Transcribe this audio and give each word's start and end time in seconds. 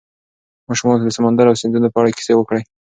ماشومانو 0.67 0.99
ته 1.01 1.05
د 1.07 1.11
سمندر 1.17 1.45
او 1.49 1.59
سیندونو 1.61 1.91
په 1.93 1.97
اړه 2.01 2.15
کیسې 2.17 2.33
وکړئ. 2.35 2.61